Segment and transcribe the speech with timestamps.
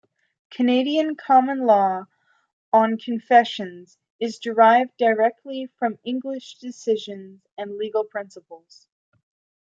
[0.49, 2.05] Canadian common law
[2.73, 8.87] on confessions is derived directly from English decisions and legal principles.